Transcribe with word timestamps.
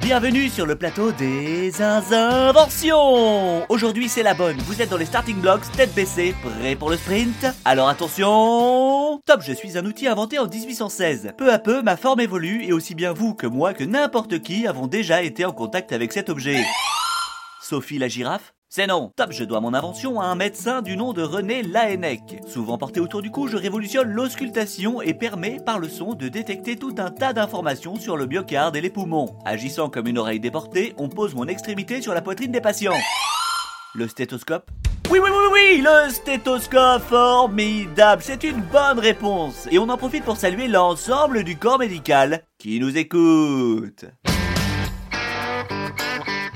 Bienvenue 0.00 0.48
sur 0.48 0.66
le 0.66 0.76
plateau 0.76 1.12
des 1.12 1.82
inventions 1.82 3.64
Aujourd'hui 3.68 4.08
c'est 4.08 4.22
la 4.22 4.34
bonne, 4.34 4.56
vous 4.58 4.82
êtes 4.82 4.90
dans 4.90 4.96
les 4.96 5.04
starting 5.04 5.36
blocks, 5.40 5.70
tête 5.76 5.94
baissée, 5.94 6.34
prêt 6.42 6.74
pour 6.74 6.90
le 6.90 6.96
sprint 6.96 7.46
Alors 7.64 7.88
attention 7.88 9.20
Top, 9.26 9.42
je 9.42 9.52
suis 9.52 9.78
un 9.78 9.86
outil 9.86 10.08
inventé 10.08 10.38
en 10.38 10.46
1816. 10.46 11.34
Peu 11.36 11.52
à 11.52 11.58
peu, 11.58 11.82
ma 11.82 11.96
forme 11.96 12.20
évolue 12.20 12.64
et 12.64 12.72
aussi 12.72 12.94
bien 12.94 13.12
vous 13.12 13.34
que 13.34 13.46
moi 13.46 13.74
que 13.74 13.84
n'importe 13.84 14.40
qui 14.40 14.66
avons 14.66 14.86
déjà 14.86 15.22
été 15.22 15.44
en 15.44 15.52
contact 15.52 15.92
avec 15.92 16.12
cet 16.12 16.30
objet. 16.30 16.64
Sophie 17.62 17.98
la 17.98 18.08
girafe 18.08 18.54
c'est 18.70 18.86
non. 18.86 19.12
Top, 19.16 19.32
je 19.32 19.42
dois 19.42 19.60
mon 19.60 19.74
invention 19.74 20.20
à 20.20 20.26
un 20.26 20.36
médecin 20.36 20.80
du 20.80 20.96
nom 20.96 21.12
de 21.12 21.22
René 21.22 21.64
Laennec. 21.64 22.40
Souvent 22.46 22.78
porté 22.78 23.00
autour 23.00 23.20
du 23.20 23.32
cou, 23.32 23.48
je 23.48 23.56
révolutionne 23.56 24.08
l'auscultation 24.08 25.02
et 25.02 25.12
permet, 25.12 25.58
par 25.66 25.80
le 25.80 25.88
son, 25.88 26.14
de 26.14 26.28
détecter 26.28 26.76
tout 26.76 26.94
un 26.98 27.10
tas 27.10 27.32
d'informations 27.32 27.96
sur 27.96 28.16
le 28.16 28.26
myocarde 28.26 28.76
et 28.76 28.80
les 28.80 28.88
poumons. 28.88 29.36
Agissant 29.44 29.90
comme 29.90 30.06
une 30.06 30.18
oreille 30.18 30.38
déportée, 30.38 30.94
on 30.98 31.08
pose 31.08 31.34
mon 31.34 31.48
extrémité 31.48 32.00
sur 32.00 32.14
la 32.14 32.22
poitrine 32.22 32.52
des 32.52 32.60
patients. 32.60 32.94
Le 33.96 34.06
stéthoscope? 34.06 34.70
Oui, 35.10 35.18
oui, 35.20 35.30
oui, 35.32 35.48
oui, 35.52 35.82
le 35.82 36.08
stéthoscope 36.08 37.02
formidable, 37.02 38.22
c'est 38.24 38.44
une 38.44 38.60
bonne 38.60 39.00
réponse. 39.00 39.66
Et 39.72 39.80
on 39.80 39.88
en 39.88 39.96
profite 39.96 40.24
pour 40.24 40.36
saluer 40.36 40.68
l'ensemble 40.68 41.42
du 41.42 41.56
corps 41.56 41.80
médical 41.80 42.44
qui 42.56 42.78
nous 42.78 42.96
écoute. 42.96 44.04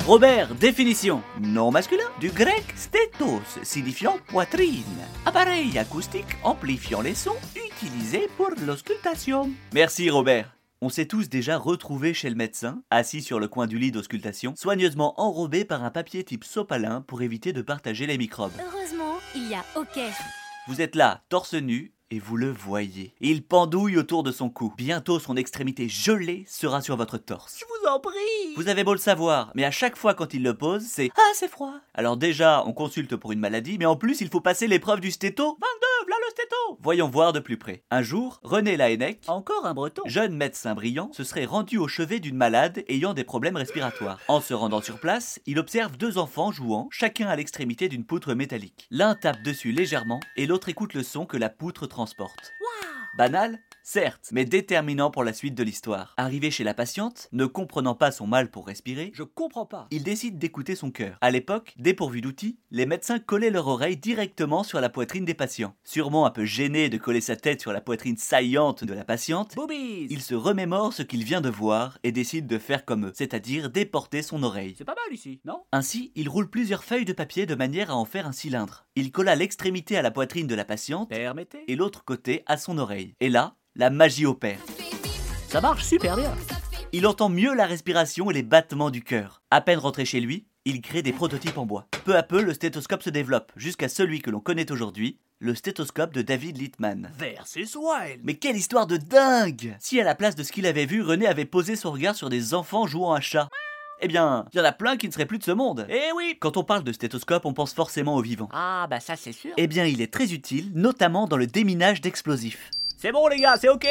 Robert, 0.07 0.55
définition. 0.57 1.23
Nom 1.41 1.71
masculin, 1.71 2.05
du 2.21 2.31
grec 2.31 2.63
stétos, 2.77 3.41
signifiant 3.63 4.19
poitrine. 4.27 4.83
Appareil 5.25 5.79
acoustique 5.79 6.37
amplifiant 6.43 7.01
les 7.01 7.15
sons 7.15 7.39
utilisés 7.57 8.29
pour 8.37 8.51
l'auscultation. 8.67 9.51
Merci 9.73 10.11
Robert. 10.11 10.59
On 10.83 10.91
s'est 10.91 11.07
tous 11.07 11.31
déjà 11.31 11.57
retrouvés 11.57 12.13
chez 12.13 12.29
le 12.29 12.37
médecin, 12.37 12.83
assis 12.91 13.23
sur 13.23 13.41
le 13.41 13.49
coin 13.49 13.67
du 13.67 13.79
lit 13.79 13.93
d'auscultation, 13.93 14.53
soigneusement 14.59 15.19
enrobé 15.19 15.65
par 15.65 15.83
un 15.83 15.91
papier 15.91 16.23
type 16.23 16.45
sopalin 16.45 17.01
pour 17.01 17.23
éviter 17.23 17.55
de 17.55 17.63
partager 17.63 18.07
les 18.07 18.19
microbes. 18.19 18.53
Heureusement, 18.61 19.15
il 19.35 19.49
y 19.49 19.55
a 19.55 19.65
OK. 19.75 19.99
Vous 20.69 20.83
êtes 20.83 20.97
là, 20.97 21.23
torse 21.31 21.55
nu, 21.55 21.94
et 22.11 22.19
vous 22.19 22.37
le 22.37 22.51
voyez. 22.51 23.15
Il 23.21 23.45
pendouille 23.45 23.97
autour 23.97 24.23
de 24.23 24.33
son 24.33 24.51
cou. 24.51 24.73
Bientôt 24.77 25.19
son 25.19 25.37
extrémité 25.37 25.89
gelée 25.89 26.45
sera 26.49 26.81
sur 26.81 26.97
votre 26.97 27.19
torse. 27.19 27.59
Je 27.59 27.65
vous 27.65 27.89
en 27.89 28.01
prie. 28.01 28.55
Vous 28.57 28.69
avez 28.69 28.85
beau 28.85 28.93
le 28.93 28.99
savoir, 28.99 29.51
mais 29.55 29.65
à 29.65 29.71
chaque 29.71 29.97
fois 29.97 30.15
quand 30.15 30.35
il 30.35 30.43
le 30.43 30.55
pose, 30.55 30.83
c'est 30.87 31.11
Ah, 31.17 31.33
c'est 31.35 31.49
froid. 31.51 31.75
Alors 31.95 32.17
déjà, 32.17 32.63
on 32.67 32.73
consulte 32.73 33.17
pour 33.17 33.33
une 33.33 33.41
maladie, 33.41 33.79
mais 33.79 33.87
en 33.87 33.97
plus, 33.97 34.21
il 34.21 34.29
faut 34.29 34.41
passer 34.41 34.67
l'épreuve 34.67 35.01
du 35.01 35.11
stéto. 35.11 35.59
22, 35.61 35.84
Voyons 36.81 37.09
voir 37.09 37.33
de 37.33 37.41
plus 37.41 37.57
près. 37.57 37.83
Un 37.91 38.03
jour, 38.03 38.41
René 38.43 38.77
Laennec, 38.77 39.23
encore 39.27 39.67
un 39.67 39.75
breton, 39.75 40.03
jeune 40.07 40.37
médecin 40.37 40.75
brillant, 40.75 41.11
se 41.13 41.25
serait 41.25 41.45
rendu 41.45 41.79
au 41.79 41.89
chevet 41.89 42.21
d'une 42.21 42.37
malade 42.37 42.85
ayant 42.89 43.15
des 43.15 43.25
problèmes 43.25 43.57
respiratoires. 43.57 44.19
En 44.29 44.41
se 44.41 44.55
rendant 44.55 44.83
sur 44.83 44.99
place, 44.99 45.41
il 45.47 45.59
observe 45.59 45.97
deux 45.97 46.19
enfants 46.19 46.53
jouant, 46.53 46.89
chacun 46.91 47.29
à 47.29 47.37
l'extrémité 47.37 47.89
d'une 47.89 48.05
poutre 48.05 48.35
métallique. 48.35 48.87
L'un 48.91 49.15
tape 49.15 49.43
dessus 49.43 49.73
légèrement 49.73 50.21
et 50.37 50.47
l'autre 50.47 50.69
écoute 50.69 50.95
le 50.95 51.03
son 51.03 51.27
que 51.27 51.37
la 51.37 51.49
poutre 51.49 51.87
transporte. 51.87 52.53
Banal 53.17 53.61
Certes, 53.87 54.31
mais 54.33 54.47
déterminant 54.47 55.11
pour 55.11 55.25
la 55.25 55.35
suite 55.35 55.55
de 55.55 55.63
l'histoire. 55.63 56.15
Arrivé 56.17 56.51
chez 56.51 56.65
la 56.65 56.73
patiente, 56.73 57.29
ne 57.33 57.45
comprenant 57.45 57.95
pas 57.95 58.13
son 58.13 58.27
mal 58.27 58.51
pour 58.51 58.67
respirer, 58.67 59.13
je 59.15 59.23
comprends 59.23 59.67
pas. 59.67 59.89
Il 59.91 60.03
décide 60.03 60.39
d'écouter 60.39 60.75
son 60.75 60.91
cœur. 60.91 61.19
À 61.21 61.31
l'époque, 61.31 61.75
dépourvu 61.77 62.23
d'outils, 62.23 62.57
les 62.71 62.87
médecins 62.87 63.19
collaient 63.19 63.51
leur 63.51 63.69
oreille 63.69 63.99
directement 63.99 64.65
sur 64.65 64.81
la 64.81 64.89
poitrine 64.89 65.27
des 65.27 65.35
patients. 65.35 65.75
Sûrement 65.85 66.25
un 66.25 66.31
peu 66.31 66.47
gêné 66.47 66.89
de 66.89 66.97
coller 66.97 67.21
sa 67.21 67.37
tête 67.37 67.61
sur 67.61 67.75
la 67.75 67.83
poitrine 67.83 68.17
saillante 68.17 68.85
de 68.85 68.95
la 68.95 69.05
patiente, 69.05 69.55
il 69.69 70.23
se 70.23 70.35
remémore 70.35 70.95
ce 70.95 71.03
qu'il 71.03 71.23
vient 71.23 71.43
de 71.43 71.51
voir 71.51 71.99
et 72.05 72.11
décide 72.11 72.47
de 72.47 72.57
faire 72.57 72.87
comme 72.87 73.09
eux, 73.09 73.13
c'est-à-dire 73.15 73.69
déporter 73.69 74.23
son 74.23 74.43
oreille. 74.45 74.77
C'est 74.79 74.87
pas 74.87 74.95
mal 74.95 75.15
ici, 75.15 75.43
non? 75.45 75.63
Ainsi, 75.73 76.11
il 76.15 76.31
roule 76.31 76.49
plusieurs 76.49 76.85
feuilles 76.85 77.05
de 77.05 77.13
papier 77.13 77.45
de 77.45 77.55
manière 77.55 77.91
à 77.91 77.97
en 77.97 78.07
faire 78.07 78.27
un 78.27 78.33
cylindre. 78.33 78.87
Il 78.97 79.13
colla 79.13 79.35
l'extrémité 79.35 79.99
à 79.99 80.03
la 80.03 80.11
poitrine 80.11 80.47
de 80.47 80.55
la 80.55 80.65
patiente 80.65 81.11
Permettez. 81.11 81.65
et 81.69 81.77
l'autre 81.77 82.03
côté 82.03 82.45
à 82.47 82.57
son 82.57 82.79
oreille. 82.79 83.15
Et 83.21 83.29
là, 83.29 83.57
la 83.77 83.91
magie 83.91 84.27
opère. 84.27 84.61
Ça 85.49 85.61
marche 85.61 85.85
super 85.85 86.17
bien. 86.17 86.33
Il 86.93 87.07
entend 87.07 87.29
mieux 87.29 87.55
la 87.55 87.67
respiration 87.67 88.31
et 88.31 88.35
les 88.35 88.43
battements 88.45 88.91
du 88.91 89.03
cœur. 89.03 89.43
À 89.51 89.61
peine 89.61 89.79
rentré 89.79 90.05
chez 90.05 90.21
lui, 90.21 90.47
il 90.65 90.81
crée 90.81 91.03
des 91.03 91.13
prototypes 91.13 91.59
en 91.59 91.67
bois. 91.67 91.89
Peu 92.05 92.17
à 92.17 92.23
peu, 92.23 92.41
le 92.41 92.55
stéthoscope 92.55 93.03
se 93.03 93.11
développe, 93.11 93.51
jusqu'à 93.57 93.89
celui 93.89 94.23
que 94.23 94.31
l'on 94.31 94.41
connaît 94.41 94.71
aujourd'hui, 94.71 95.19
le 95.41 95.57
stéthoscope 95.57 96.15
de 96.15 96.23
David 96.23 96.57
Littman. 96.57 97.11
Versus 97.19 97.75
Wild. 97.75 98.21
Mais 98.23 98.35
quelle 98.35 98.57
histoire 98.57 98.87
de 98.87 98.97
dingue 98.97 99.77
Si 99.81 100.01
à 100.01 100.05
la 100.05 100.15
place 100.15 100.37
de 100.37 100.45
ce 100.45 100.53
qu'il 100.53 100.67
avait 100.67 100.87
vu, 100.87 101.03
René 101.03 101.27
avait 101.27 101.45
posé 101.45 101.75
son 101.75 101.91
regard 101.91 102.15
sur 102.15 102.29
des 102.29 102.55
enfants 102.55 102.87
jouant 102.87 103.13
à 103.13 103.21
chat. 103.21 103.49
Eh 104.01 104.09
bien, 104.09 104.45
il 104.53 104.59
y 104.59 104.61
en 104.61 104.65
a 104.65 104.73
plein 104.73 104.97
qui 104.97 105.09
ne 105.09 105.13
seraient 105.13 105.27
plus 105.27 105.39
de 105.39 105.45
ce 105.45 105.51
monde. 105.51 105.87
Eh 105.89 106.13
oui 106.15 106.37
Quand 106.41 106.57
on 106.57 106.65
parle 106.65 106.85
de 106.85 106.93
stéthoscope, 106.93 107.45
on 107.45 107.55
pense 107.55 107.75
forcément 107.75 108.15
aux 108.15 108.23
vivants. 108.23 108.49
Ah, 108.53 108.87
bah 108.89 109.01
ça 109.01 109.17
c'est 109.17 109.33
sûr. 109.33 109.53
Eh 109.57 109.67
bien, 109.67 109.85
il 109.85 110.01
est 110.01 110.13
très 110.13 110.33
utile, 110.33 110.71
notamment 110.75 111.27
dans 111.27 111.37
le 111.37 111.47
déminage 111.47 112.01
d'explosifs. 112.01 112.71
C'est 112.97 113.13
bon 113.13 113.29
les 113.29 113.37
gars, 113.37 113.57
c'est 113.61 113.69
OK. 113.69 113.87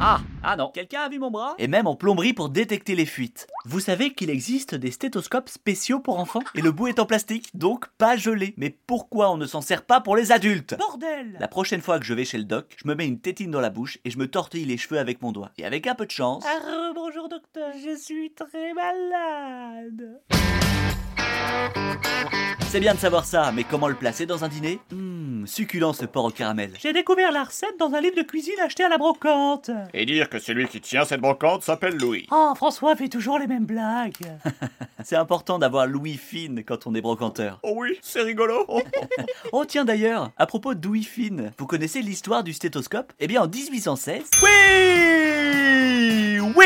Ah, 0.00 0.20
ah 0.44 0.56
non. 0.56 0.70
Quelqu'un 0.72 1.02
a 1.02 1.08
vu 1.08 1.18
mon 1.18 1.30
bras? 1.30 1.54
Et 1.58 1.66
même 1.66 1.86
en 1.88 1.96
plomberie 1.96 2.32
pour 2.32 2.48
détecter 2.50 2.94
les 2.94 3.06
fuites. 3.06 3.48
Vous 3.64 3.80
savez 3.80 4.12
qu'il 4.12 4.30
existe 4.30 4.74
des 4.74 4.92
stéthoscopes 4.92 5.48
spéciaux 5.48 5.98
pour 5.98 6.20
enfants 6.20 6.42
et 6.54 6.60
le 6.60 6.70
bout 6.70 6.86
est 6.86 7.00
en 7.00 7.06
plastique, 7.06 7.50
donc 7.54 7.86
pas 7.98 8.16
gelé. 8.16 8.54
Mais 8.56 8.70
pourquoi 8.86 9.30
on 9.30 9.36
ne 9.36 9.46
s'en 9.46 9.60
sert 9.60 9.82
pas 9.82 10.00
pour 10.00 10.16
les 10.16 10.30
adultes? 10.30 10.76
Bordel 10.78 11.36
La 11.40 11.48
prochaine 11.48 11.80
fois 11.80 11.98
que 11.98 12.04
je 12.04 12.14
vais 12.14 12.24
chez 12.24 12.38
le 12.38 12.44
doc, 12.44 12.76
je 12.76 12.86
me 12.86 12.94
mets 12.94 13.06
une 13.06 13.20
tétine 13.20 13.50
dans 13.50 13.60
la 13.60 13.70
bouche 13.70 13.98
et 14.04 14.10
je 14.10 14.18
me 14.18 14.28
tortille 14.28 14.64
les 14.64 14.76
cheveux 14.76 15.00
avec 15.00 15.20
mon 15.20 15.32
doigt. 15.32 15.50
Et 15.58 15.64
avec 15.64 15.86
un 15.88 15.96
peu 15.96 16.06
de 16.06 16.12
chance... 16.12 16.44
Ah, 16.46 16.92
bonjour 16.94 17.28
docteur, 17.28 17.72
je 17.74 17.96
suis 17.96 18.32
très 18.32 18.72
malade. 18.74 20.20
C'est 22.68 22.80
bien 22.80 22.94
de 22.94 22.98
savoir 23.00 23.24
ça, 23.24 23.50
mais 23.52 23.64
comment 23.64 23.88
le 23.88 23.94
placer 23.94 24.26
dans 24.26 24.44
un 24.44 24.48
dîner? 24.48 24.78
Succulent 25.48 25.92
ce 25.92 26.04
porc 26.04 26.26
au 26.26 26.30
caramel. 26.30 26.72
J'ai 26.80 26.92
découvert 26.92 27.32
la 27.32 27.44
recette 27.44 27.78
dans 27.78 27.92
un 27.94 28.00
livre 28.00 28.16
de 28.16 28.22
cuisine 28.22 28.58
acheté 28.62 28.84
à 28.84 28.88
la 28.88 28.98
brocante. 28.98 29.70
Et 29.94 30.06
dire 30.06 30.28
que 30.28 30.38
celui 30.38 30.68
qui 30.68 30.80
tient 30.80 31.04
cette 31.04 31.20
brocante 31.20 31.62
s'appelle 31.62 31.96
Louis. 31.96 32.26
Oh, 32.30 32.52
François 32.54 32.94
fait 32.96 33.08
toujours 33.08 33.38
les 33.38 33.46
mêmes 33.46 33.66
blagues. 33.66 34.14
C'est 35.04 35.16
important 35.16 35.58
d'avoir 35.58 35.86
Louis 35.86 36.16
fine 36.16 36.62
quand 36.64 36.86
on 36.86 36.94
est 36.94 37.00
brocanteur. 37.00 37.60
Oh 37.62 37.72
oui, 37.76 37.98
c'est 38.02 38.22
rigolo. 38.22 38.64
Oh, 38.68 38.82
Oh 39.52 39.64
tiens 39.64 39.84
d'ailleurs, 39.84 40.30
à 40.36 40.46
propos 40.46 40.74
de 40.74 40.86
Louis 40.86 41.04
fine, 41.04 41.52
vous 41.56 41.66
connaissez 41.66 42.02
l'histoire 42.02 42.42
du 42.44 42.52
stéthoscope? 42.52 43.12
Eh 43.18 43.26
bien 43.26 43.42
en 43.42 43.48
1816... 43.48 44.24
Oui 44.42 45.97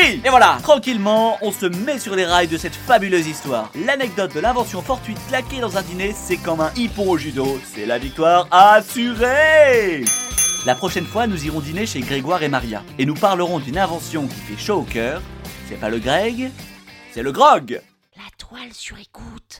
Oui 0.03 0.21
Et 0.25 0.29
voilà, 0.29 0.57
tranquillement, 0.61 1.37
on 1.41 1.51
se 1.51 1.65
met 1.65 1.97
sur 1.97 2.15
les 2.15 2.25
rails 2.25 2.47
de 2.47 2.57
cette 2.57 2.75
fabuleuse 2.75 3.25
histoire. 3.25 3.71
L'anecdote 3.85 4.33
de 4.35 4.41
l'invention 4.41 4.81
fortuite 4.81 5.19
claquée 5.29 5.61
dans 5.61 5.77
un 5.77 5.81
dîner, 5.81 6.13
c'est 6.13 6.35
comme 6.35 6.59
un 6.59 6.71
hippon 6.75 7.09
au 7.09 7.17
judo. 7.17 7.59
C'est 7.73 7.85
la 7.85 7.99
victoire 7.99 8.47
assurée 8.51 10.03
La 10.65 10.75
prochaine 10.75 11.05
fois, 11.05 11.25
nous 11.25 11.45
irons 11.45 11.61
dîner 11.61 11.85
chez 11.85 12.01
Grégoire 12.01 12.43
et 12.43 12.49
Maria. 12.49 12.83
Et 12.99 13.05
nous 13.05 13.13
parlerons 13.13 13.59
d'une 13.59 13.77
invention 13.77 14.27
qui 14.27 14.35
fait 14.35 14.61
chaud 14.61 14.79
au 14.79 14.83
cœur. 14.83 15.21
C'est 15.69 15.79
pas 15.79 15.89
le 15.89 15.99
Greg, 15.99 16.51
c'est 17.13 17.23
le 17.23 17.31
Grog 17.31 17.81
La 18.17 18.23
toile 18.37 18.73
sur 18.73 18.97
écoute. 18.97 19.59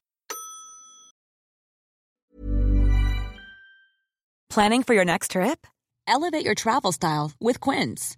Planning 4.50 4.84
for 4.84 4.94
your 4.94 5.06
next 5.06 5.31
trip? 5.31 5.66
Elevate 6.06 6.44
your 6.44 6.54
travel 6.54 6.92
style 6.92 7.31
with 7.39 7.60
Quince. 7.60 8.18